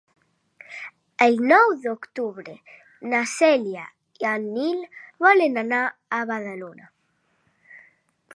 El 1.25 1.35
nou 1.51 1.73
d'octubre 1.83 2.55
na 3.11 3.19
Cèlia 3.33 3.85
i 4.25 4.29
en 4.33 4.49
Nil 4.57 4.83
volen 5.27 5.63
anar 5.67 5.85
a 5.87 6.23
Badalona. 6.33 6.91